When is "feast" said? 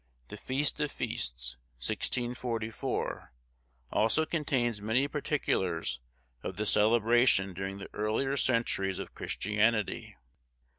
0.37-0.79